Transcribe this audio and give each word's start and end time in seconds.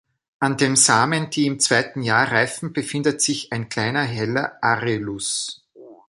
An 0.39 0.57
den 0.57 0.75
Samen, 0.77 1.29
die 1.29 1.45
im 1.45 1.59
zweiten 1.59 2.01
Jahr 2.01 2.31
reifen, 2.31 2.73
befindet 2.73 3.21
sich 3.21 3.53
ein 3.53 3.69
kleiner, 3.69 4.01
heller 4.01 4.57
Arillus. 4.63 5.63